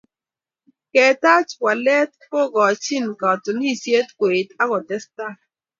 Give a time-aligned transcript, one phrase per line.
[0.93, 5.35] ketaach waleet kokochinin katunisieet koeet ak kotestaai